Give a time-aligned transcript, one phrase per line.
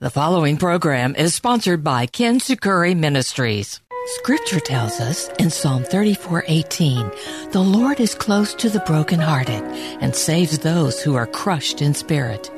[0.00, 3.80] The following program is sponsored by Kintsukuroi Ministries.
[4.18, 7.10] Scripture tells us in Psalm 34:18,
[7.50, 9.60] "The Lord is close to the brokenhearted
[10.00, 12.48] and saves those who are crushed in spirit."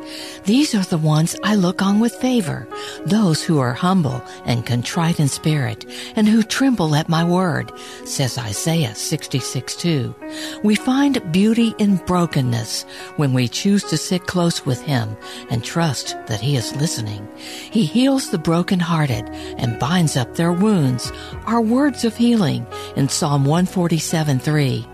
[0.45, 2.67] These are the ones I look on with favor,
[3.05, 5.85] those who are humble and contrite in spirit
[6.17, 7.73] and who tremble at my word,
[8.05, 10.15] says Isaiah 66 2.
[10.63, 12.85] We find beauty in brokenness
[13.17, 15.17] when we choose to sit close with him
[15.51, 17.29] and trust that he is listening.
[17.71, 21.13] He heals the brokenhearted and binds up their wounds
[21.47, 24.87] are words of healing in Psalm 147 3.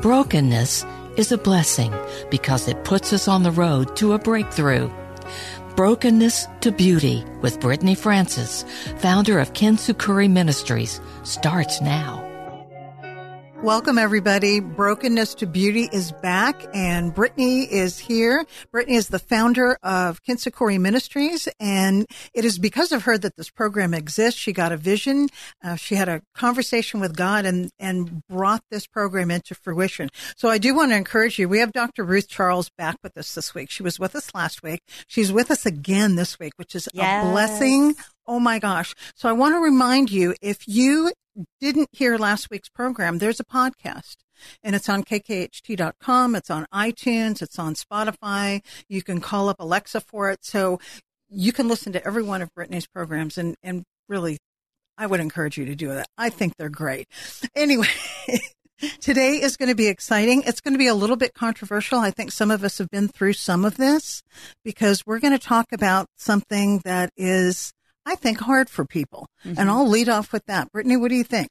[0.00, 0.84] Brokenness
[1.18, 1.92] is a blessing
[2.30, 4.88] because it puts us on the road to a breakthrough.
[5.74, 8.64] Brokenness to Beauty with Brittany Francis,
[8.98, 12.27] founder of Kintsukuroi Ministries, starts now.
[13.62, 14.60] Welcome, everybody.
[14.60, 18.46] Brokenness to Beauty is back, and Brittany is here.
[18.70, 20.38] Brittany is the founder of Ken
[20.80, 24.38] Ministries, and it is because of her that this program exists.
[24.38, 25.28] She got a vision,
[25.64, 30.08] uh, she had a conversation with God, and and brought this program into fruition.
[30.36, 31.48] So I do want to encourage you.
[31.48, 32.04] We have Dr.
[32.04, 33.70] Ruth Charles back with us this week.
[33.70, 34.82] She was with us last week.
[35.08, 37.26] She's with us again this week, which is yes.
[37.26, 37.96] a blessing.
[38.28, 38.94] Oh my gosh.
[39.14, 41.12] So I want to remind you if you
[41.60, 44.16] didn't hear last week's program, there's a podcast
[44.62, 46.34] and it's on kkht.com.
[46.34, 47.40] It's on iTunes.
[47.40, 48.60] It's on Spotify.
[48.86, 50.44] You can call up Alexa for it.
[50.44, 50.78] So
[51.30, 54.36] you can listen to every one of Brittany's programs and, and really,
[54.98, 56.08] I would encourage you to do that.
[56.18, 57.08] I think they're great.
[57.56, 57.88] Anyway.
[59.00, 60.44] Today is going to be exciting.
[60.46, 61.98] It's going to be a little bit controversial.
[61.98, 64.22] I think some of us have been through some of this
[64.64, 67.72] because we're going to talk about something that is
[68.08, 69.28] I think, hard for people.
[69.44, 69.60] Mm-hmm.
[69.60, 70.72] And I'll lead off with that.
[70.72, 71.48] Brittany, what do you think?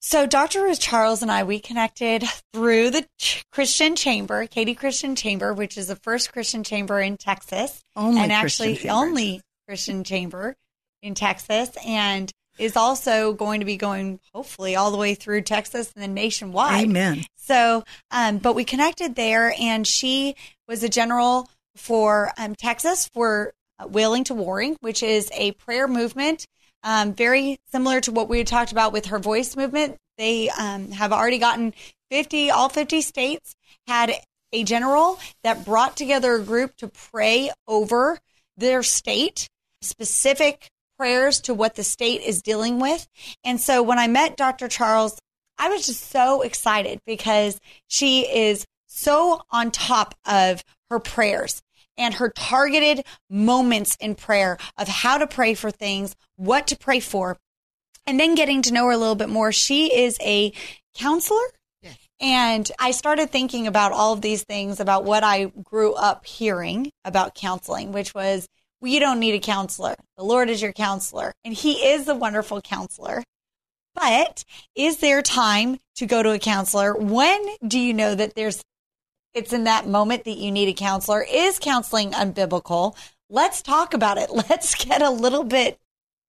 [0.00, 0.62] So, Dr.
[0.62, 3.06] Ruth Charles and I, we connected through the
[3.52, 7.82] Christian Chamber, Katy Christian Chamber, which is the first Christian chamber in Texas.
[7.94, 8.90] Only and Christian actually, chambers.
[8.90, 10.56] only Christian chamber
[11.02, 11.70] in Texas.
[11.86, 16.14] And is also going to be going hopefully all the way through Texas and then
[16.14, 16.84] nationwide.
[16.84, 17.24] Amen.
[17.36, 20.36] So, um, but we connected there, and she
[20.68, 23.54] was a general for um, Texas for
[23.88, 26.46] Wailing to Warring, which is a prayer movement,
[26.82, 29.96] um, very similar to what we talked about with her voice movement.
[30.18, 31.74] They um, have already gotten
[32.10, 33.54] 50, all 50 states
[33.86, 34.12] had
[34.52, 38.18] a general that brought together a group to pray over
[38.56, 39.48] their state,
[39.80, 40.68] specific
[40.98, 43.08] prayers to what the state is dealing with.
[43.44, 44.68] And so when I met Dr.
[44.68, 45.18] Charles,
[45.58, 51.62] I was just so excited because she is so on top of her prayers
[51.96, 57.00] and her targeted moments in prayer of how to pray for things, what to pray
[57.00, 57.36] for,
[58.06, 59.52] and then getting to know her a little bit more.
[59.52, 60.52] She is a
[60.94, 61.44] counselor.
[62.20, 66.92] And I started thinking about all of these things about what I grew up hearing
[67.04, 68.46] about counseling, which was,
[68.80, 69.96] well, you don't need a counselor.
[70.16, 71.32] The Lord is your counselor.
[71.44, 73.24] And He is a wonderful counselor.
[73.96, 74.44] But
[74.76, 76.94] is there time to go to a counselor?
[76.94, 78.62] When do you know that there's
[79.34, 81.22] it's in that moment that you need a counselor.
[81.22, 82.96] Is counseling unbiblical?
[83.30, 84.30] Let's talk about it.
[84.50, 85.78] Let's get a little bit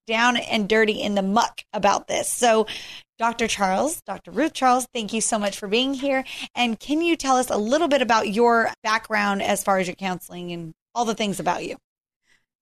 [0.08, 2.28] down and dirty in the muck about this.
[2.28, 2.68] So,
[3.20, 3.48] Dr.
[3.48, 4.32] Charles, Dr.
[4.32, 6.26] Ruth Charles, thank you so much for being here.
[6.56, 9.96] And can you tell us a little bit about your background as far as your
[9.96, 11.78] counseling and all the things about you?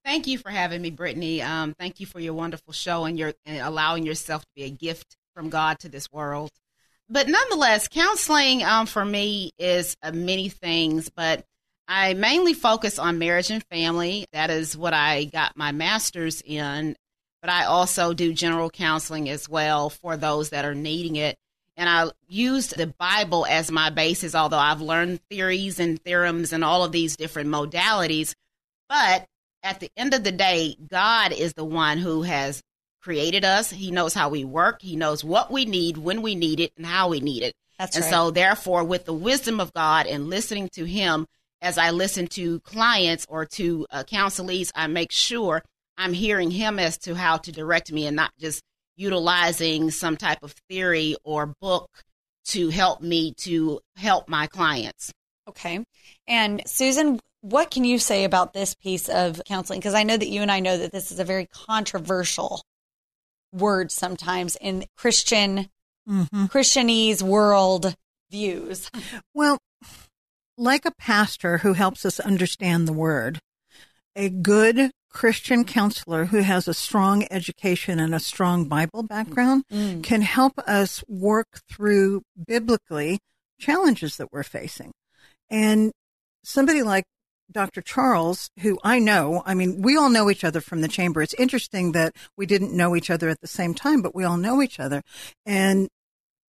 [0.04, 1.42] Thank you for having me, Brittany.
[1.42, 4.70] Um, thank you for your wonderful show and your and allowing yourself to be a
[4.70, 6.52] gift from God to this world
[7.12, 11.46] but nonetheless, counseling um, for me is uh, many things, but
[11.88, 14.26] I mainly focus on marriage and family.
[14.32, 16.96] That is what I got my master's in.
[17.42, 21.38] But I also do general counseling as well for those that are needing it.
[21.76, 26.64] And I used the Bible as my basis, although I've learned theories and theorems and
[26.64, 28.36] all of these different modalities.
[28.88, 29.26] But
[29.64, 32.62] at the end of the day, God is the one who has
[33.02, 33.70] created us.
[33.70, 34.82] He knows how we work.
[34.82, 37.54] He knows what we need, when we need it, and how we need it.
[37.78, 38.12] That's and right.
[38.12, 41.26] so, therefore, with the wisdom of God and listening to Him
[41.62, 45.64] as I listen to clients or to uh, counselees, I make sure
[45.98, 48.62] I'm hearing Him as to how to direct me and not just
[48.96, 51.90] utilizing some type of theory or book
[52.44, 55.12] to help me to help my clients.
[55.48, 55.84] Okay.
[56.28, 59.80] And Susan what can you say about this piece of counseling?
[59.80, 62.62] Because I know that you and I know that this is a very controversial
[63.52, 65.70] word sometimes in Christian
[66.10, 66.46] Mm-hmm.
[66.46, 67.96] Christianese world
[68.32, 68.90] views.
[69.36, 69.60] Well,
[70.58, 73.40] like a pastor who helps us understand the word,
[74.16, 80.04] a good Christian counselor who has a strong education and a strong Bible background Mm.
[80.04, 83.20] can help us work through biblically
[83.60, 84.92] challenges that we're facing.
[85.52, 85.92] And
[86.44, 87.06] somebody like
[87.52, 87.82] Dr.
[87.82, 91.22] Charles, who I know, I mean, we all know each other from the chamber.
[91.22, 94.38] It's interesting that we didn't know each other at the same time, but we all
[94.38, 95.02] know each other.
[95.46, 95.90] And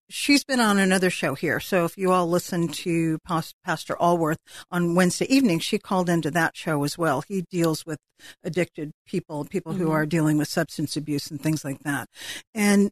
[0.08, 1.58] she's been on another show here.
[1.58, 4.38] So if you all listen to Pastor Allworth
[4.70, 7.22] on Wednesday evening, she called into that show as well.
[7.26, 7.98] He deals with
[8.44, 9.92] addicted people, people who Mhm.
[9.92, 12.08] are dealing with substance abuse and things like that.
[12.54, 12.90] And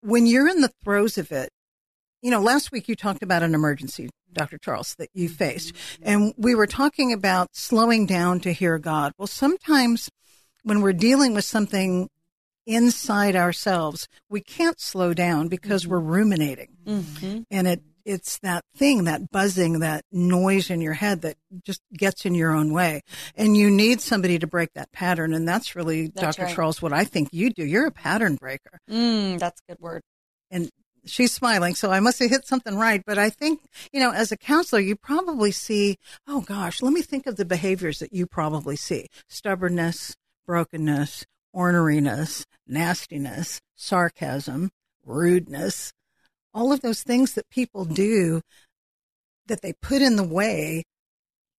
[0.00, 1.50] when you're in the throes of it,
[2.22, 4.58] you know, last week you talked about an emergency, Dr.
[4.58, 5.72] Charles, that you faced.
[6.02, 9.12] And we were talking about slowing down to hear God.
[9.18, 10.10] Well, sometimes
[10.64, 12.08] when we're dealing with something
[12.66, 16.76] inside ourselves, we can't slow down because we're ruminating.
[16.84, 17.40] Mm-hmm.
[17.50, 22.24] And it, it's that thing, that buzzing, that noise in your head that just gets
[22.26, 23.02] in your own way.
[23.36, 25.32] And you need somebody to break that pattern.
[25.34, 26.46] And that's really, That's Dr.
[26.46, 26.54] right.
[26.54, 27.64] Charles, what I think you do.
[27.64, 30.02] You're a pattern breaker Mm, that's a good word.
[30.50, 30.68] and
[31.04, 33.02] she's smiling, so I must have hit something right.
[33.06, 33.60] But I think,
[33.92, 35.96] you know, as a counselor, you probably see,
[36.26, 40.14] oh gosh, let me think of the behaviors that you probably see stubbornness,
[40.46, 41.24] brokenness,
[41.54, 44.70] orneriness, nastiness, sarcasm,
[45.04, 45.92] rudeness,
[46.54, 48.40] all of those things that people do
[49.46, 50.84] that they put in the way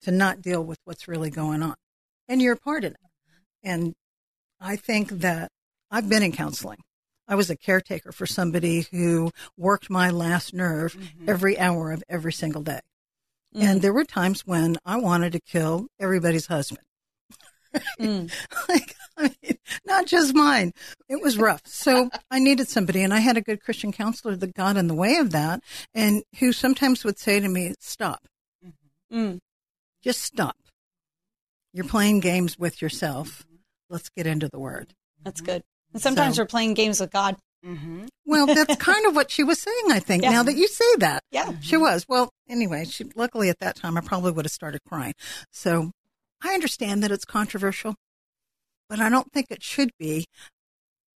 [0.02, 1.76] to not deal with what's really going on.
[2.28, 2.98] And you're a part of it.
[3.64, 3.94] And
[4.60, 5.50] I think that
[5.92, 6.80] I've been in counseling.
[7.30, 10.98] I was a caretaker for somebody who worked my last nerve
[11.28, 12.80] every hour of every single day.
[13.56, 16.84] And there were times when I wanted to kill everybody's husband.
[18.00, 18.32] Mm.
[18.70, 20.72] like, I mean, not just mine.
[21.08, 21.62] It was rough.
[21.66, 24.96] So I needed somebody, and I had a good Christian counselor that got in the
[24.96, 25.62] way of that,
[25.94, 28.28] and who sometimes would say to me, "Stop,
[29.12, 29.40] Mm.
[30.04, 30.58] just stop.
[31.74, 33.46] You're playing games with yourself.
[33.90, 35.64] Let's get into the Word." That's good.
[35.94, 37.38] And sometimes So- we're playing games with God.
[37.66, 38.06] Mm-hmm.
[38.26, 39.92] Well, that's kind of what she was saying.
[39.92, 40.32] I think Yeah.
[40.32, 41.54] now that you say that, Yeah.
[41.62, 42.06] she was.
[42.08, 45.14] Well, anyway, she luckily at that time I probably would have started crying.
[45.52, 45.92] So
[46.42, 47.96] I understand that it's controversial,
[48.88, 50.26] but I don't think it should be.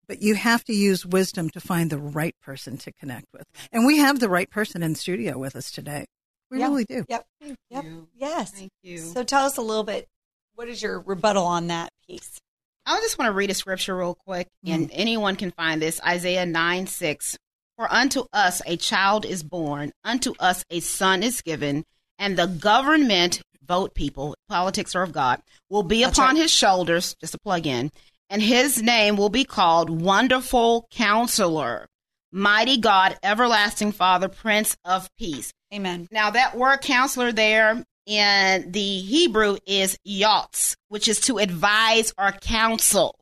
[0.05, 3.85] But you have to use wisdom to find the right person to connect with, and
[3.85, 6.05] we have the right person in studio with us today.
[6.51, 6.67] We Yeah.
[6.67, 7.05] really do.
[7.07, 7.25] Yep.
[7.39, 7.83] Thank Yep.
[7.85, 8.07] you.
[8.17, 8.51] Yes.
[8.51, 8.97] Thank you.
[8.97, 10.09] So tell us a little bit.
[10.55, 12.41] What is your rebuttal on that piece?
[12.85, 14.99] I just want to read a scripture real quick, and mm-hmm.
[14.99, 17.37] anyone can find this Isaiah 9 6.
[17.77, 21.85] For unto us a child is born, unto us a son is given,
[22.19, 26.43] and the government, vote people, politics are of God, will be That's upon right.
[26.43, 27.91] his shoulders, just a plug in,
[28.29, 31.87] and his name will be called Wonderful Counselor,
[32.31, 35.51] Mighty God, Everlasting Father, Prince of Peace.
[35.73, 36.07] Amen.
[36.11, 42.31] Now, that word counselor there in the Hebrew is yatz, which is to advise or
[42.31, 43.19] counsel.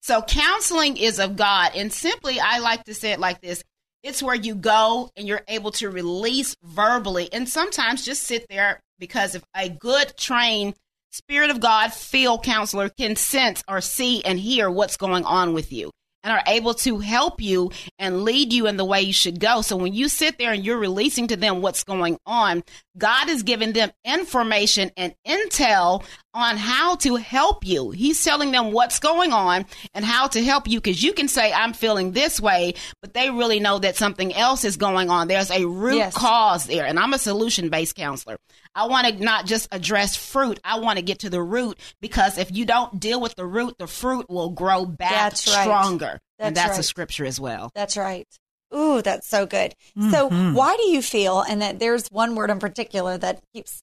[0.00, 1.72] So, counseling is of God.
[1.74, 3.62] And simply, I like to say it like this
[4.02, 8.80] it's where you go and you're able to release verbally and sometimes just sit there
[8.98, 10.74] because if a good trained
[11.10, 15.72] Spirit of God field counselor can sense or see and hear what's going on with
[15.72, 15.90] you
[16.28, 19.62] and are able to help you and lead you in the way you should go.
[19.62, 22.62] So when you sit there and you're releasing to them what's going on,
[22.98, 26.04] God is giving them information and intel
[26.34, 27.90] on how to help you.
[27.90, 31.52] He's telling them what's going on and how to help you because you can say,
[31.52, 35.28] I'm feeling this way, but they really know that something else is going on.
[35.28, 36.14] There's a root Yes.
[36.14, 36.84] cause there.
[36.86, 38.36] And I'm a solution based counselor.
[38.78, 40.60] I want to not just address fruit.
[40.62, 43.74] I want to get to the root because if you don't deal with the root,
[43.76, 45.64] the fruit will grow back That's right.
[45.64, 46.20] stronger.
[46.38, 47.72] and That's that's a scripture as well.
[47.74, 48.28] That's right.
[48.72, 49.74] Ooh, that's so good.
[49.96, 50.54] So, mm-hmm.
[50.54, 53.82] why do you feel, and that there's one word in particular that keeps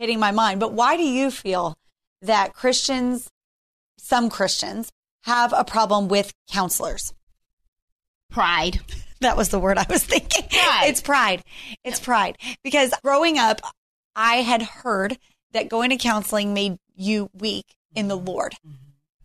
[0.00, 1.76] hitting my mind, but why do you feel
[2.22, 3.28] that Christians,
[3.98, 4.90] some Christians,
[5.24, 7.12] have a problem with counselors?
[8.30, 8.80] Pride.
[9.20, 10.48] That was the word I was thinking.
[10.48, 10.86] Pride.
[10.88, 11.42] It's pride.
[11.84, 12.38] It's pride.
[12.64, 13.60] Because growing up,
[14.14, 15.18] I had heard
[15.52, 18.26] that going to counseling made you weak in the mm-hmm.
[18.26, 18.76] Lord, mm-hmm.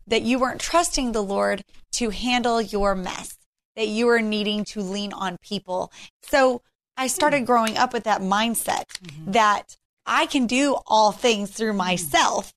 [0.08, 1.64] that you weren't trusting the Lord
[1.94, 3.38] to handle your mess,
[3.76, 5.92] that you were needing to lean on people.
[6.24, 6.62] So
[6.96, 7.46] I started hmm.
[7.46, 9.32] growing up with that mindset mm-hmm.
[9.32, 11.78] that I can do all things through hmm.
[11.78, 12.54] myself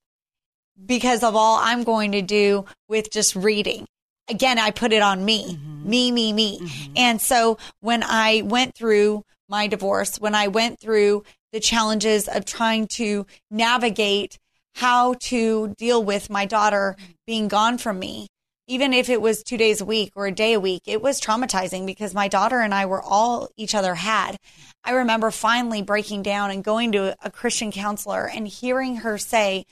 [0.84, 3.86] because of all I'm going to do with just reading.
[4.28, 6.60] Again, I put it on me, me, me, me.
[6.96, 12.44] And so when I went through my divorce, when I went through the challenges of
[12.44, 14.38] trying to navigate
[14.74, 18.28] how to deal with my daughter being gone from me.
[18.66, 21.20] Even if it was two days a week or a day a week, it was
[21.20, 24.36] traumatizing because my daughter and I were all each other had.
[24.84, 29.64] I remember finally breaking down and going to a Christian counselor and hearing her say,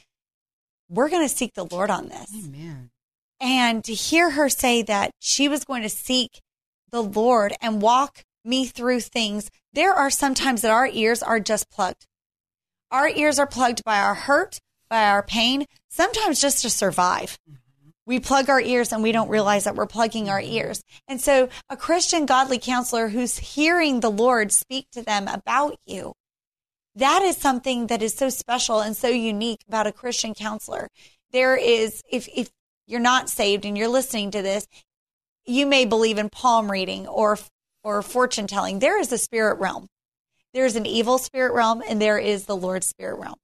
[0.88, 2.28] We're going to seek the Lord on this.
[2.34, 2.90] Amen.
[3.40, 6.40] And to hear her say that she was going to seek
[6.90, 11.70] the Lord and walk me through things, there are sometimes that our ears are just
[11.70, 12.06] plugged.
[12.90, 17.38] Our ears are plugged by our hurt, by our pain, sometimes just to survive.
[18.06, 20.82] We plug our ears and we don't realize that we're plugging our ears.
[21.06, 26.14] And so a Christian godly counselor who's hearing the Lord speak to them about you,
[26.94, 30.88] that is something that is so special and so unique about a Christian counselor.
[31.32, 32.48] There is, if, if
[32.86, 34.66] you're not saved and you're listening to this,
[35.44, 37.38] you may believe in palm reading or,
[37.88, 38.80] or fortune telling.
[38.80, 39.86] There is a spirit realm.
[40.52, 43.36] There's an evil spirit realm and there is the Lord's spirit realm.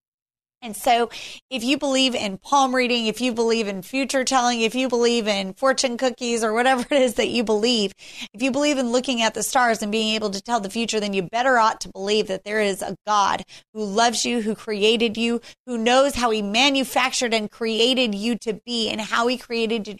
[0.61, 1.11] And so,
[1.51, 5.29] if you believe in palm reading, if you believe in future telling, if you believe
[5.29, 7.93] in fortune cookies or whatever it is that you believe,
[8.33, 11.01] if you believe in looking at the stars and being able to tell the future,
[11.01, 14.55] then you better ought to believe that there is a God who loves you, who
[14.55, 19.37] created you, who knows how he manufactured and created you to be and how he
[19.39, 19.97] created you,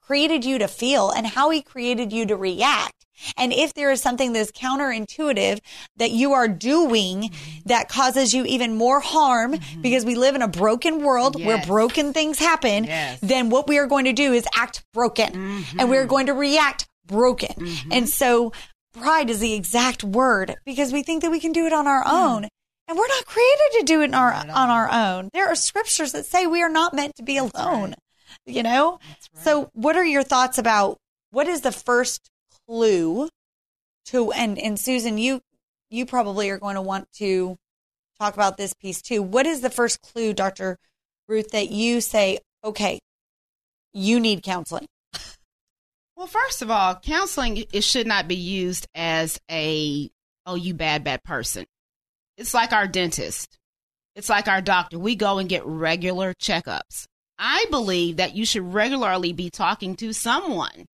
[0.00, 2.97] created you to feel and how he created you to react.
[3.36, 5.58] And if there is something that is counterintuitive
[5.96, 7.30] that you are doing
[7.66, 12.12] that causes you even more harm because we live in a broken world where broken
[12.12, 13.18] things happen, Yes.
[13.20, 16.88] then what we are going to do is act broken and we're going to react
[17.06, 17.68] broken.
[17.90, 18.52] And so
[18.94, 22.04] pride is the exact word because we think that we can do it on our
[22.06, 22.48] own.
[22.86, 25.28] And we're not created to do it our, on our own.
[25.34, 27.94] There are scriptures that say we are not meant to be alone,
[28.46, 28.98] you know?
[29.42, 30.96] So what are your thoughts about
[31.30, 32.30] what is the first
[32.68, 33.28] clue
[34.06, 35.40] to and and Susan you
[35.90, 37.56] you probably are going to want to
[38.18, 39.22] talk about this piece too.
[39.22, 40.76] What is the first clue Dr.
[41.28, 42.98] Ruth that you say okay,
[43.92, 44.86] you need counseling?
[46.16, 50.10] Well, first of all, counseling it should not be used as a
[50.46, 51.64] oh you bad bad person.
[52.36, 53.56] It's like our dentist.
[54.16, 54.98] It's like our doctor.
[54.98, 57.06] We go and get regular checkups.
[57.38, 60.86] I believe that you should regularly be talking to someone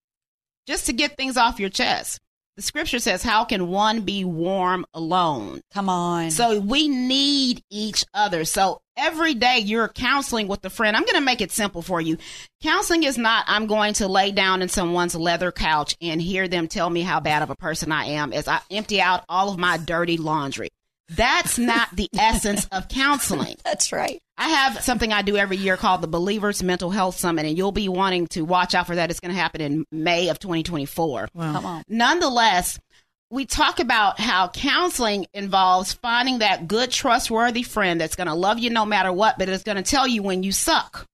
[0.68, 2.20] just to get things off your chest.
[2.56, 5.62] The scripture says, How can one be warm alone?
[5.74, 6.30] Come on.
[6.30, 8.46] So we need each other.
[8.46, 10.96] So every day you're counseling with a friend.
[10.96, 12.18] I'm going to make it simple for you.
[12.62, 16.68] Counseling is not, I'm going to lay down in someone's leather couch and hear them
[16.68, 19.58] tell me how bad of a person I am as I empty out all of
[19.58, 20.70] my dirty laundry.
[21.16, 23.56] That's not the essence of counseling.
[23.64, 24.20] That's right.
[24.38, 27.72] I have something I do every year called the Believers Mental Health Summit, and you'll
[27.72, 29.12] be wanting to watch out for that.
[29.12, 31.30] It's going to happen in May of 2024.
[31.38, 31.84] Come on.
[31.88, 32.80] Nonetheless,
[33.30, 38.60] we talk about how counseling involves finding that good, trustworthy friend that's going to love
[38.60, 41.08] you no matter what, but is going to tell you when you suck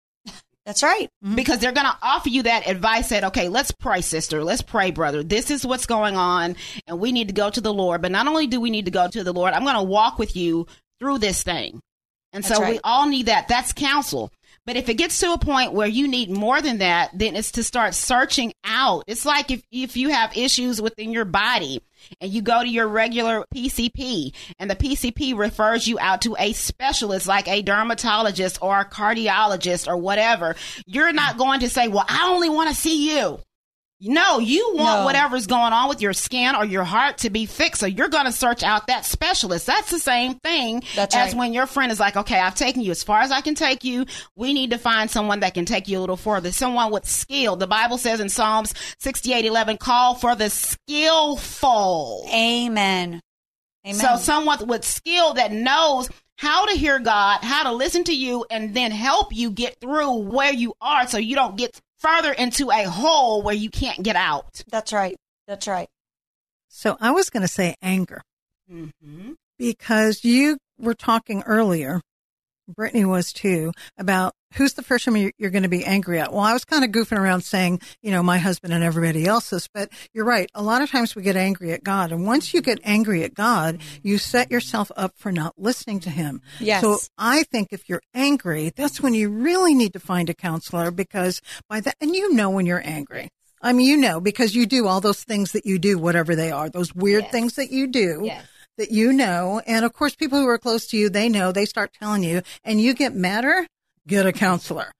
[0.68, 1.08] That's right.
[1.25, 1.34] Mm-hmm.
[1.34, 4.44] because they're going to offer you that advice that, okay, let's pray, sister.
[4.44, 5.22] Let's pray, brother.
[5.22, 6.56] This is what's going on,
[6.87, 8.02] and we need to go to the Lord.
[8.02, 10.18] But not only do we need to go to the Lord, I'm going to walk
[10.18, 10.66] with you
[11.00, 11.80] through this thing.
[12.34, 13.48] And That's so we all need that.
[13.48, 14.30] That's counsel.
[14.68, 17.52] But if it gets to a point where you need more than that, then it's
[17.52, 19.04] to start searching out.
[19.06, 21.80] It's like if, if you have issues within your body
[22.20, 26.52] and you go to your regular PCP and the PCP refers you out to a
[26.52, 32.04] specialist like a dermatologist or a cardiologist or whatever, you're not going to say, well,
[32.06, 33.40] I only want to see you.
[34.00, 35.05] No, you want No.
[35.07, 37.81] whatever's going on with your skin or your heart to be fixed.
[37.81, 39.67] So you're going to search out that specialist.
[39.67, 41.38] That's the same thing That's as right.
[41.38, 43.83] when your friend is like, okay, I've taken you as far as I can take
[43.83, 44.07] you.
[44.37, 47.57] We need to find someone that can take you a little further, someone with skill.
[47.57, 52.25] The Bible says in Psalms 68 11, call for the skillful.
[52.33, 53.21] Amen.
[53.87, 53.95] Amen.
[54.00, 58.45] So someone with skill that knows how to hear God, how to listen to you,
[58.50, 62.71] and then help you get through where you are so you don't get further into
[62.71, 64.62] a hole where you can't get out.
[64.71, 65.17] That's right.
[65.47, 65.88] That's right.
[66.69, 68.23] So I was going to say anger
[68.71, 69.33] Mm-hmm.
[69.59, 72.02] because you were talking earlier,
[72.69, 76.33] Brittany was too, about who's the person you're, you're going to be angry at.
[76.33, 79.69] Well, I was kind of goofing around saying, you know, my husband and everybody else's,
[79.73, 80.50] but you're right.
[80.55, 82.12] A lot of times we get angry at God.
[82.12, 86.11] And once you get angry at God, you set yourself up for not listening to
[86.11, 86.40] him.
[86.61, 86.81] Yes.
[86.81, 90.90] So I think if you're angry, that's when you really need to find a counselor
[90.90, 93.28] because by that, and you know when you're angry.
[93.61, 96.50] I mean, you know, because you do all those things that you do, whatever they
[96.52, 97.33] are, those weird Yes.
[97.33, 98.45] things that you do Yes.
[98.78, 99.61] that you know.
[99.67, 102.43] And of course, people who are close to you, they know, they start telling you,
[102.62, 103.67] and you get madder,
[104.08, 104.90] get a counselor.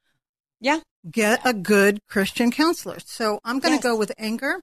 [0.61, 0.79] Yeah.
[1.11, 2.99] Get a good Christian counselor.
[3.05, 3.83] So I'm going to Yes.
[3.83, 4.61] go with anger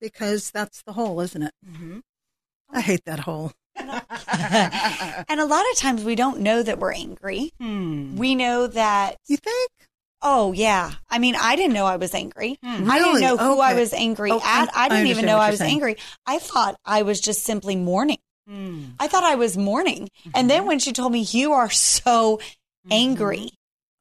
[0.00, 1.52] because that's the hole, isn't it?
[1.66, 2.00] Mm-hmm.
[2.70, 3.52] I hate that hole.
[3.76, 7.52] and a lot of times we don't know that we're angry.
[7.60, 8.16] Hmm.
[8.16, 9.70] We know that, You think?
[10.22, 10.92] oh, yeah.
[11.10, 12.56] I mean, I didn't know I was angry.
[12.62, 14.76] I didn't know who I was angry Oh, I- at.
[14.76, 15.72] I I didn't even know I was saying.
[15.72, 15.96] angry.
[16.26, 18.18] I thought I was just simply mourning.
[18.48, 18.84] Hmm.
[18.98, 20.08] I thought I was mourning.
[20.34, 22.40] And then when she told me, you are so
[22.90, 23.50] angry.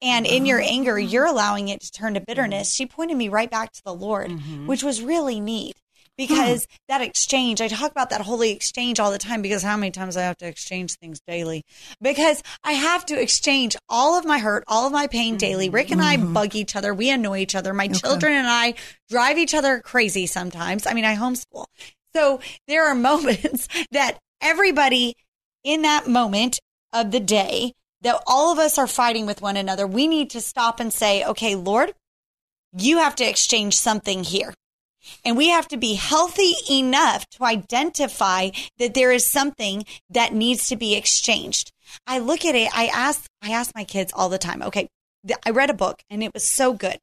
[0.03, 0.69] And in your uh-huh.
[0.69, 2.73] anger, you're allowing it to turn to bitterness.
[2.73, 4.67] She pointed me right back to the Lord, mm-hmm.
[4.67, 6.11] which was really neat hmm.
[6.17, 9.91] because that exchange, I talk about that holy exchange all the time because how many
[9.91, 11.63] times I have to exchange things daily?
[12.01, 15.69] Because I have to exchange all of my hurt, all of my pain daily.
[15.69, 16.33] Rick and I mm-hmm.
[16.33, 16.93] bug each other.
[16.93, 17.73] We annoy each other.
[17.73, 18.73] My children and I
[19.09, 20.85] drive each other crazy sometimes.
[20.85, 21.65] I mean, I homeschool.
[22.13, 25.15] So there are moments that everybody
[25.63, 26.59] in that moment
[26.91, 30.41] of the day that all of us are fighting with one another, we need to
[30.41, 31.93] stop and say, okay, Lord,
[32.77, 34.53] you have to exchange something here.
[35.25, 40.69] And we have to be healthy enough to identify that there is something that needs
[40.69, 41.71] to be exchanged.
[42.07, 44.87] I look at it, I ask, I ask my kids all the time, okay,
[45.45, 46.99] I read a book and it was so good.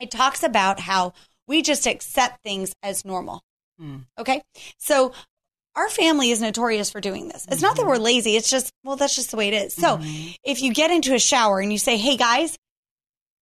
[0.00, 1.12] It talks about how
[1.46, 3.42] we just accept things as normal.
[3.78, 3.98] Hmm.
[4.18, 4.42] Okay.
[4.78, 5.12] So
[5.74, 7.46] our family is notorious for doing this.
[7.50, 8.36] It's not that we're lazy.
[8.36, 9.74] It's just, well, that's just the way it is.
[9.74, 10.32] So mm-hmm.
[10.44, 12.58] if you get into a shower and you say, Hey guys,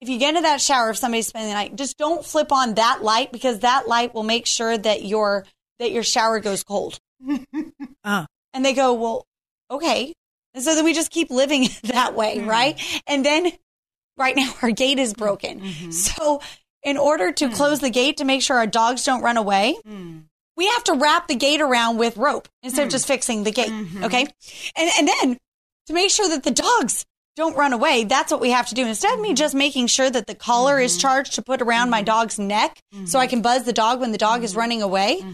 [0.00, 2.74] if you get into that shower, if somebody's spending the night, just don't flip on
[2.74, 5.44] that light because that light will make sure that your,
[5.78, 6.98] that your shower goes cold.
[8.04, 8.26] Ah.
[8.52, 9.26] And they go, well,
[9.70, 10.12] okay.
[10.54, 12.50] And so then we just keep living that way, mm-hmm.
[12.50, 13.02] right?
[13.06, 13.52] And then
[14.16, 15.60] right now our gate is broken.
[15.60, 15.90] Mm-hmm.
[15.92, 16.40] So
[16.82, 17.54] in order to mm.
[17.54, 20.24] close the gate to make sure our dogs don't run away, mm.
[20.60, 23.08] We have to wrap the gate around with rope instead of just mm.
[23.08, 23.70] fixing the gate.
[23.70, 24.04] Mm-hmm.
[24.04, 24.26] Okay.
[24.76, 25.38] And, and then
[25.86, 28.86] to make sure that the dogs don't run away, that's what we have to do.
[28.86, 31.00] Instead of me just making sure that the collar is mm-hmm.
[31.00, 32.04] charged to put around my mm-hmm.
[32.04, 35.24] dog's neck so I can buzz the dog when the dog is running away,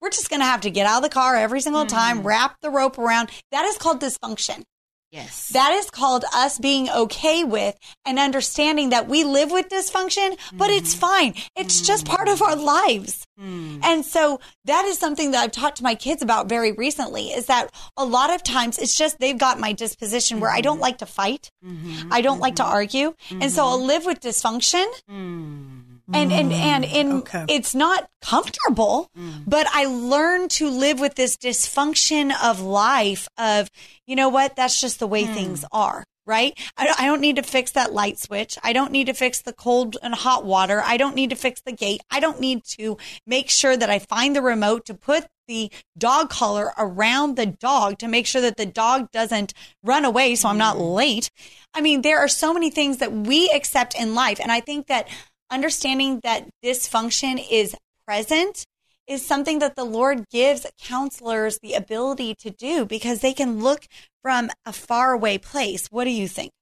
[0.00, 2.56] we're just going to have to get out of the car every single time, wrap
[2.60, 3.30] the rope around.
[3.52, 4.64] That is called dysfunction.
[5.10, 5.48] Yes.
[5.48, 10.70] That is called us being okay with and understanding that we live with dysfunction, but
[10.70, 11.00] it's mm-hmm.
[11.00, 11.34] fine.
[11.56, 13.26] It's just part of our lives.
[13.40, 13.80] Mm.
[13.82, 17.46] And so that is something that I've talked to my kids about very recently is
[17.46, 20.82] that a lot of times it's just they've got my disposition where I don't mm-hmm.
[20.82, 21.50] like to fight.
[21.64, 22.12] Mm-hmm.
[22.12, 23.14] I don't like to argue.
[23.30, 24.86] And so I'll live with dysfunction.
[25.10, 25.77] Mm.
[26.12, 26.54] And and mm.
[26.54, 27.44] and in Okay.
[27.48, 29.42] it's not comfortable, mm.
[29.46, 33.70] but I learned to live with this dysfunction of life of,
[34.06, 35.34] you know what, that's just the way hmm.
[35.34, 36.04] things are.
[36.26, 36.58] Right?
[36.76, 38.58] I, I don't need to fix that light switch.
[38.62, 40.82] I don't need to fix the cold and hot water.
[40.84, 42.02] I don't need to fix the gate.
[42.10, 46.30] I don't need to make sure that I find the remote to put the dog
[46.30, 50.58] collar around the dog to make sure that the dog doesn't run away so I'm
[50.58, 50.94] not mm.
[50.94, 51.30] late.
[51.74, 54.38] I mean, there are so many things that we accept in life.
[54.40, 55.08] And I think that
[55.50, 57.74] understanding that dysfunction is
[58.06, 58.64] present
[59.06, 63.86] is something that the Lord gives counselors the ability to do because they can look
[64.22, 65.88] from a faraway place.
[65.90, 66.52] What do you think?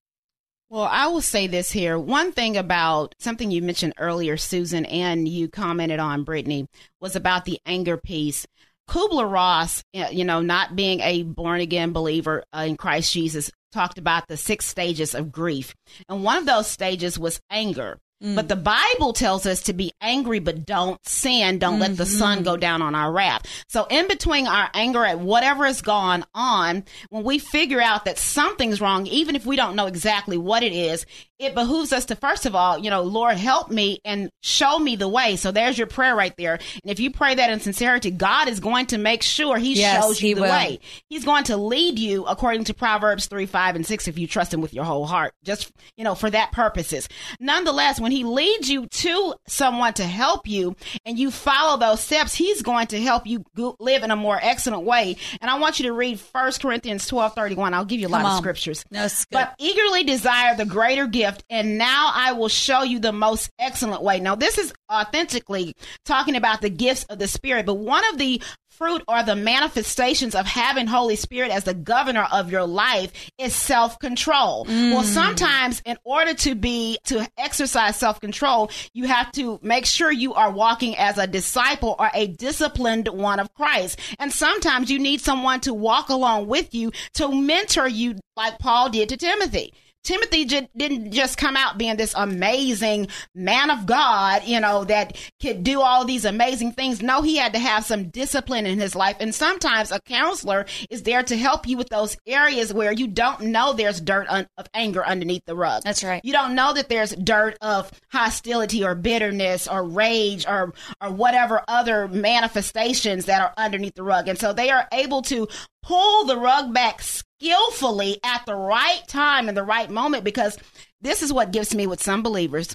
[0.68, 1.96] Well, I will say this here.
[1.96, 6.66] One thing about something you mentioned earlier, Susan, and you commented on, Brittany,
[7.00, 8.46] was about the anger piece.
[8.88, 13.50] Kubler Ross, uh, you know, not being a born again believer uh, in Christ Jesus,
[13.72, 15.74] talked about the six stages of grief.
[16.08, 17.98] And one of those stages was anger.
[18.34, 21.58] But the Bible tells us to be angry, but don't sin.
[21.58, 22.18] Don't let the mm-hmm.
[22.18, 23.42] sun go down on our wrath.
[23.68, 28.18] So in between our anger at whatever has gone on, when we figure out that
[28.18, 31.04] something's wrong, even if we don't know exactly what it is,
[31.38, 34.96] it behooves us to first of all, you know, Lord, help me and show me
[34.96, 35.36] the way.
[35.36, 36.54] So there's your prayer right there.
[36.54, 40.02] And if you pray that in sincerity, God is going to make sure He Yes,
[40.02, 40.50] shows you He the will.
[40.50, 40.80] way.
[41.10, 44.54] He's going to lead you according to Proverbs 3, 5, and 6 if you trust
[44.54, 47.08] him with your whole heart, just, you know, for that purposes.
[47.40, 52.34] Nonetheless, when he leads you to someone to help you and you follow those steps,
[52.34, 55.16] he's going to help you go- live in a more excellent way.
[55.40, 57.74] And I want you to read 1 Corinthians 12, 31.
[57.74, 58.84] I'll give you a lot Come of scriptures.
[58.90, 59.06] No.
[59.30, 64.02] But eagerly desire the greater gift, and now I will show you the most excellent
[64.02, 64.20] way.
[64.20, 68.40] Now, this is authentically talking about the gifts of the Spirit, but one of the
[68.76, 73.54] fruit or the manifestations of having Holy Spirit as the governor of your life is
[73.54, 74.66] self control.
[74.66, 74.92] Mm.
[74.92, 80.12] Well, sometimes in order to be, to exercise self control, you have to make sure
[80.12, 83.98] you are walking as a disciple or a disciplined one of Christ.
[84.18, 88.90] And sometimes you need someone to walk along with you to mentor you like Paul
[88.90, 89.72] did to Timothy.
[90.06, 95.16] Timothy j- didn't just come out being this amazing man of God, you know, that
[95.42, 97.02] could do all these amazing things.
[97.02, 99.16] No, he had to have some discipline in his life.
[99.18, 103.40] And sometimes a counselor is there to help you with those areas where you don't
[103.40, 105.82] know there's dirt un- of anger underneath the rug.
[105.82, 106.20] That's right.
[106.22, 111.64] You don't know that there's dirt of hostility or bitterness or rage or or whatever
[111.66, 114.28] other manifestations that are underneath the rug.
[114.28, 115.48] And so they are able to
[115.82, 117.00] pull the rug back
[117.40, 120.58] skillfully at the right time and the right moment because
[121.00, 122.74] this is what gives me with some believers.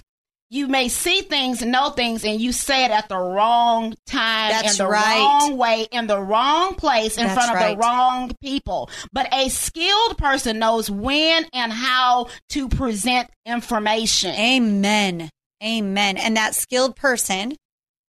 [0.50, 4.78] You may see things, know things, and you say it at the wrong time, That's
[4.78, 5.18] in the right.
[5.18, 7.70] wrong way, in the wrong place, in That's front of right.
[7.70, 8.90] the wrong people.
[9.14, 14.34] But a skilled person knows when and how to present information.
[14.34, 15.30] Amen.
[15.64, 16.18] Amen.
[16.18, 17.54] And that skilled person,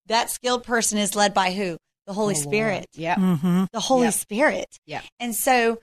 [0.05, 1.77] that skilled person is led by who?
[2.07, 2.85] The Holy Spirit.
[2.93, 3.15] Yeah.
[3.15, 3.65] Mm-hmm.
[3.73, 4.13] The Holy Yep.
[4.13, 4.67] Spirit.
[4.85, 5.01] Yeah.
[5.19, 5.79] And so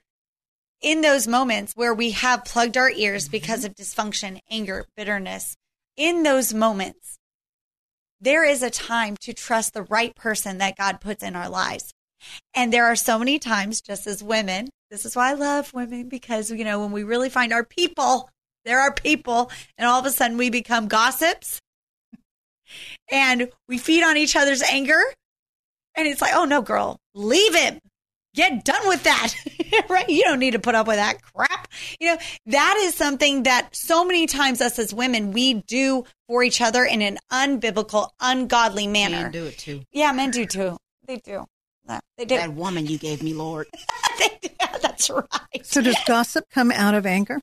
[0.86, 5.56] in those moments where we have plugged our ears because of dysfunction, anger, bitterness,
[5.96, 7.18] in those moments,
[8.20, 11.92] there is a time to trust the right person that God puts in our lives.
[12.54, 16.08] And there are so many times, just as women, this is why I love women
[16.08, 18.30] because, you know, when we really find our people,
[18.64, 21.60] there are people, and all of a sudden we become gossips
[23.10, 25.02] and we feed on each other's anger.
[25.96, 27.80] And it's like, oh no, girl, leave him.
[28.36, 29.34] Get done with that.
[29.88, 30.08] right?
[30.08, 31.68] You don't need to put up with that crap.
[31.98, 36.42] You know, that is something that so many times us as women, we do for
[36.42, 39.22] each other in an unbiblical, ungodly manner.
[39.22, 39.82] Men do it too.
[39.90, 40.76] Yeah, men do too.
[41.06, 41.46] They do.
[42.18, 42.36] They do.
[42.36, 43.66] That woman you gave me, Lord.
[44.18, 44.48] They do.
[44.80, 45.26] That's right.
[45.64, 47.38] So does gossip come out of anger?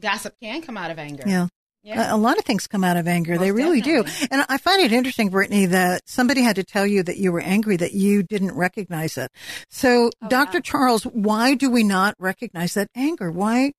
[0.00, 1.22] Gossip can come out of anger.
[1.24, 1.46] Yeah.
[1.82, 2.14] Yeah.
[2.14, 3.36] A, lot of things come out of anger.
[3.38, 4.04] they Most really do.
[4.30, 7.40] And I find it interesting, Brittany, that somebody had to tell you that you were
[7.40, 9.30] angry, that you didn't recognize it.
[9.68, 10.58] So, Oh, Dr.
[10.58, 10.62] wow.
[10.62, 13.32] Charles, why do we not recognize that anger?
[13.32, 13.72] Why?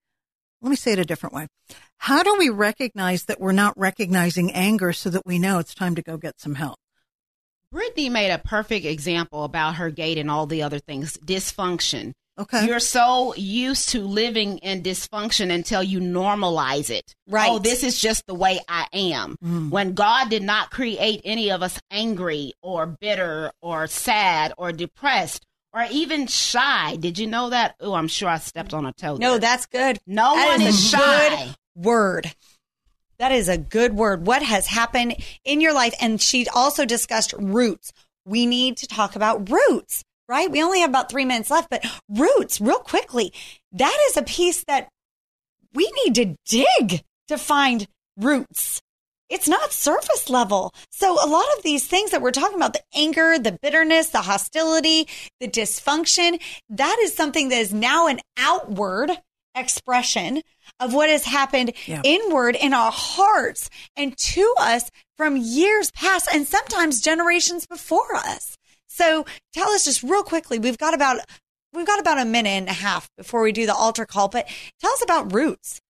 [0.61, 1.47] Let me say it a different way.
[1.97, 5.95] How do we recognize that we're not recognizing anger so that we know it's time
[5.95, 6.77] to go get some help?
[7.71, 12.11] Brittany made a perfect example about her gait and all the other things dysfunction.
[12.39, 12.65] Okay.
[12.65, 17.15] You're so used to living in dysfunction until you normalize it.
[17.27, 17.51] Right.
[17.51, 19.37] Oh, this is just the way I am.
[19.43, 19.69] Mm.
[19.69, 25.45] When God did not create any of us angry or bitter or sad or depressed
[25.73, 26.95] or even shy.
[26.95, 27.75] Did you know that?
[27.79, 29.17] Oh, I'm sure I stepped on a toe.
[29.17, 29.99] No, that's good.
[30.05, 31.29] no that one is is a shy.
[31.29, 32.31] good word.
[33.19, 34.25] That is a good word.
[34.25, 35.93] What has happened in your life?
[36.01, 37.93] And she also discussed roots.
[38.25, 40.49] We need to talk about roots, right?
[40.49, 43.33] We only have about three minutes left, but roots, real quickly.
[43.71, 44.89] That is a piece that
[45.73, 48.81] we need to dig to find roots.
[49.29, 50.71] It's not surface level.
[50.91, 54.21] So a lot of these things that we're talking about, the anger, the bitterness, the
[54.21, 55.07] hostility,
[55.39, 59.11] the dysfunction, that is something that is now an outward
[59.55, 60.41] expression
[60.79, 62.01] of what has happened Yeah.
[62.03, 68.57] inward in our hearts and to us from years past and sometimes generations before us.
[68.93, 71.19] So tell us just real quickly, we've got about
[71.73, 74.47] we've got about a minute and a half before we do the altar call, but
[74.79, 75.81] tell us about roots.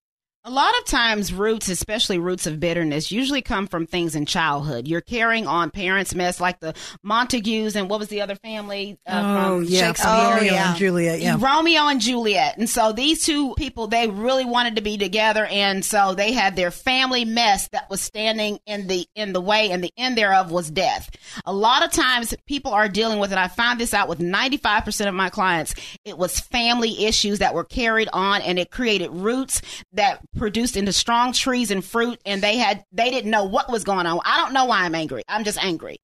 [0.46, 4.90] A lot of times, roots, especially roots of bitterness, usually come from things in childhood.
[4.90, 9.46] You're carrying on parents' mess, like the Montagues and what was the other family uh,
[9.48, 9.88] oh, yeah.
[9.88, 10.12] Shakespeare?
[10.14, 10.70] Oh, Romeo yeah.
[10.72, 11.22] and Juliet.
[11.22, 11.38] Yeah.
[11.40, 12.58] Romeo and Juliet.
[12.58, 15.46] And so these two people, they really wanted to be together.
[15.46, 19.72] And so they had their family mess that was standing in the, in the way
[19.72, 21.10] and the end thereof was death.
[21.46, 23.38] A lot of times people are dealing with it.
[23.38, 25.74] I find this out with 95% of my clients.
[26.04, 29.62] It was family issues that were carried on and it created roots
[29.94, 32.20] that produced into strong trees and fruit.
[32.26, 34.20] And they had, they didn't know what was going on.
[34.26, 35.24] I don't know why I'm angry.
[35.28, 35.98] I'm just angry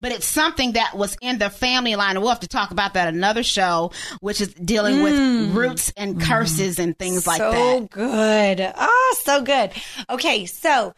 [0.00, 2.20] but it's something that was in the family line.
[2.20, 5.54] We'll have to talk about that another show, which is dealing with mm.
[5.54, 6.28] roots and mm-hmm.
[6.28, 7.90] curses and things like so that.
[7.90, 8.72] good.
[8.76, 9.72] Oh, so good.
[10.10, 10.92] Okay, so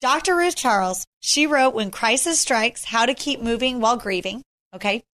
[0.00, 0.36] Dr.
[0.36, 4.42] Ruth Charles, she wrote When Crisis Strikes How to Keep Moving While Grieving.
[4.74, 5.04] Okay.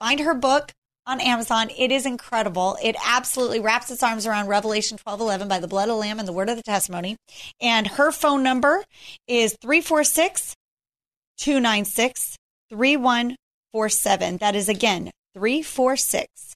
[0.00, 0.72] Find her book
[1.08, 1.70] on Amazon.
[1.76, 2.76] It is incredible.
[2.82, 6.18] It absolutely wraps its arms around Revelation 12 11 by the blood of the Lamb
[6.18, 7.16] and the word of the testimony.
[7.60, 8.84] And her phone number
[9.26, 10.54] is 346
[11.38, 12.36] 296
[12.70, 14.36] 3147.
[14.36, 16.54] That is again 346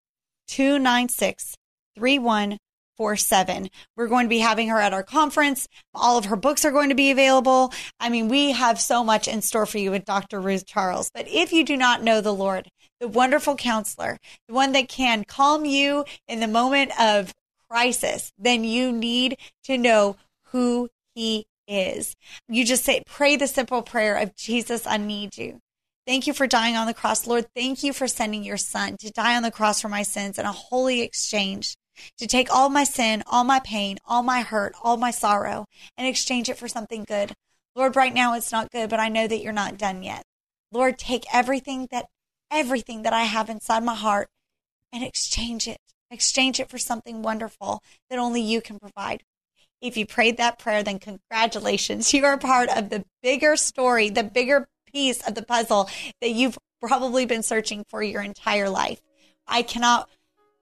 [0.49, 1.55] 296
[1.97, 3.71] 3147.
[3.97, 5.67] We're going to be having her at our conference.
[5.95, 7.73] All of her books are going to be available.
[7.99, 10.41] I mean, we have so much in store for you with Dr.
[10.41, 11.11] Ruth Charles.
[11.15, 12.69] But if you do not know the Lord,
[13.03, 17.35] the wonderful counselor, the one that can calm you in the moment of
[17.69, 20.17] crisis, then you need to know
[20.53, 22.15] who he is.
[22.49, 25.59] You just say, pray the simple prayer of Jesus, I need you.
[26.07, 27.27] Thank you for dying on the cross.
[27.27, 30.38] Lord, thank you for sending your son to die on the cross for my sins
[30.38, 31.77] in a holy exchange.
[32.19, 36.07] to take all my sin, all my pain, all my hurt, all my sorrow, and
[36.07, 37.33] exchange it for something good.
[37.75, 40.23] Lord, right now it's not good, but I know that you're not done yet.
[40.71, 42.07] Lord, take everything that
[42.53, 44.29] everything that I have inside my heart
[44.93, 45.79] and exchange it.
[46.11, 49.23] Exchange it for something wonderful that only you can provide.
[49.81, 52.12] If you prayed that prayer, then congratulations.
[52.12, 55.88] You are part of the bigger story, the bigger piece of the puzzle
[56.21, 59.01] that you've probably been searching for your entire life.
[59.47, 60.09] I cannot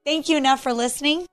[0.05, 1.27] thank you enough for listening.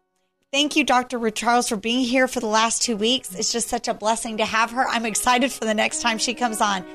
[0.51, 1.17] Thank you, Dr.
[1.17, 3.35] Ruth Charles, for being here for the last two weeks.
[3.35, 4.87] It's just such a blessing to have her.
[4.87, 6.85] I'm excited for the next time she comes on.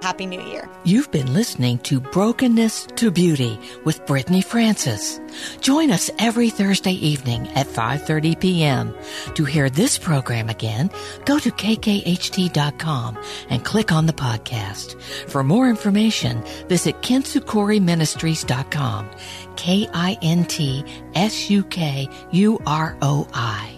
[0.00, 0.68] Happy New Year.
[0.84, 5.20] You've been listening to Brokenness to Beauty with Brittany Francis.
[5.60, 8.94] Join us every Thursday evening at 5:30 p.m.
[9.34, 10.90] To hear this program again,
[11.24, 13.18] go to kkht.com
[13.50, 15.00] and click on the podcast.
[15.28, 19.10] For more information, visit kintsukuroiministries.com.
[19.56, 20.84] K I N T
[21.14, 23.77] S U K U R O I.